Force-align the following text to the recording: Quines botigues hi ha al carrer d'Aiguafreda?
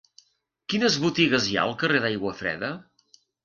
Quines 0.73 0.97
botigues 1.03 1.45
hi 1.51 1.55
ha 1.59 1.67
al 1.67 1.77
carrer 1.85 2.03
d'Aiguafreda? 2.07 2.75